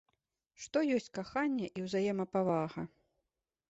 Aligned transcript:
Што 0.63 0.77
ёсць 0.95 1.11
каханне 1.19 1.71
і 1.77 1.87
ўзаемапавага? 1.87 2.81